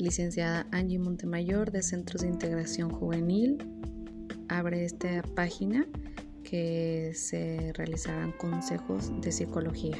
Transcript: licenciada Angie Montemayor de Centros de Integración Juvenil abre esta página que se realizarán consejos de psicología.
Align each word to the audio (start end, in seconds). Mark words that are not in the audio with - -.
licenciada 0.00 0.66
Angie 0.72 0.98
Montemayor 0.98 1.70
de 1.70 1.82
Centros 1.82 2.22
de 2.22 2.28
Integración 2.28 2.90
Juvenil 2.90 3.58
abre 4.48 4.84
esta 4.84 5.22
página 5.34 5.86
que 6.42 7.12
se 7.14 7.72
realizarán 7.74 8.32
consejos 8.32 9.12
de 9.20 9.30
psicología. 9.30 9.98